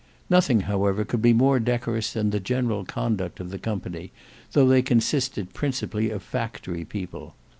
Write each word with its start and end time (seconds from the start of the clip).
Nothing 0.31 0.61
however 0.61 1.05
could 1.05 1.21
be 1.21 1.31
more 1.31 1.59
decorous 1.59 2.13
than 2.13 2.31
the 2.31 2.39
general 2.39 2.85
conduct 2.85 3.39
of 3.39 3.51
the 3.51 3.59
company, 3.59 4.11
though 4.53 4.67
they 4.67 4.81
consisted 4.81 5.53
principally 5.53 6.09
of 6.09 6.23
factory 6.23 6.83
people. 6.83 7.35